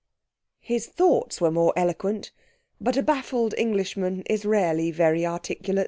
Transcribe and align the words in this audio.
His 0.61 0.87
thoughts 0.87 1.39
were 1.39 1.51
more 1.51 1.73
eloquent. 1.75 2.31
But 2.79 2.97
a 2.97 3.03
baffled 3.03 3.53
Englishman 3.55 4.23
is 4.25 4.45
rarely 4.45 4.89
very 4.89 5.27
articulate. 5.27 5.79